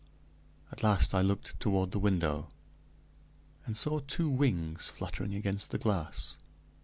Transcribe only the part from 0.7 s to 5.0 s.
At last I looked toward the window, and saw two wings